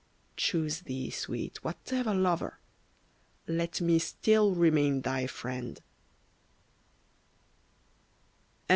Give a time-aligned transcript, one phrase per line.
[0.35, 2.57] Choose thee, Sweet, whatever lover,
[3.45, 5.79] Let me still remain thy friend.